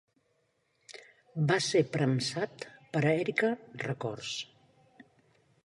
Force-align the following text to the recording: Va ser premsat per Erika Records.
Va 1.51 1.57
ser 1.65 1.83
premsat 1.97 2.65
per 2.97 3.03
Erika 3.13 3.53
Records. 3.85 4.35